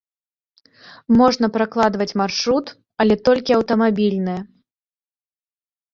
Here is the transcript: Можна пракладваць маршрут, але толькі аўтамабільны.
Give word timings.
Можна 1.19 1.45
пракладваць 1.57 2.17
маршрут, 2.21 2.73
але 3.05 3.15
толькі 3.29 3.51
аўтамабільны. 3.59 4.37